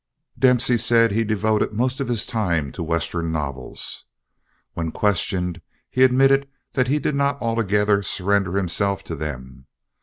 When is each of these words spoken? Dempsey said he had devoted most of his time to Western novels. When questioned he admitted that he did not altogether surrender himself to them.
Dempsey 0.39 0.79
said 0.79 1.11
he 1.11 1.19
had 1.19 1.27
devoted 1.27 1.73
most 1.73 1.99
of 1.99 2.07
his 2.07 2.25
time 2.25 2.71
to 2.71 2.81
Western 2.81 3.31
novels. 3.31 4.05
When 4.73 4.89
questioned 4.89 5.61
he 5.91 6.03
admitted 6.03 6.49
that 6.73 6.87
he 6.87 6.97
did 6.97 7.13
not 7.13 7.39
altogether 7.39 8.01
surrender 8.01 8.53
himself 8.53 9.03
to 9.03 9.15
them. 9.15 9.67